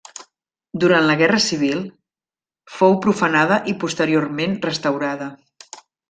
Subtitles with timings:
[0.83, 1.83] Durant la Guerra de Civil,
[2.79, 5.29] fou profanada i posteriorment restaurada.